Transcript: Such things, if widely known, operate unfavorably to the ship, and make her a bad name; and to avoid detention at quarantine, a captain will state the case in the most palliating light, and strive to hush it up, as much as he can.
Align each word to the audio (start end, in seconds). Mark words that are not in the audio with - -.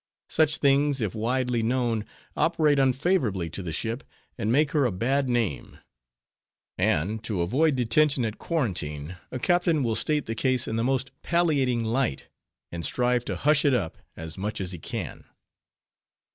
Such 0.29 0.57
things, 0.57 0.99
if 0.99 1.13
widely 1.13 1.61
known, 1.61 2.05
operate 2.35 2.79
unfavorably 2.79 3.51
to 3.51 3.61
the 3.61 3.71
ship, 3.71 4.03
and 4.35 4.51
make 4.51 4.71
her 4.71 4.83
a 4.83 4.91
bad 4.91 5.29
name; 5.29 5.77
and 6.75 7.23
to 7.23 7.43
avoid 7.43 7.75
detention 7.75 8.25
at 8.25 8.39
quarantine, 8.39 9.17
a 9.29 9.37
captain 9.37 9.83
will 9.83 9.95
state 9.95 10.25
the 10.25 10.33
case 10.33 10.67
in 10.67 10.75
the 10.75 10.83
most 10.83 11.11
palliating 11.21 11.83
light, 11.83 12.29
and 12.71 12.83
strive 12.83 13.23
to 13.25 13.35
hush 13.35 13.63
it 13.63 13.75
up, 13.75 13.95
as 14.17 14.39
much 14.39 14.59
as 14.59 14.71
he 14.71 14.79
can. 14.79 15.25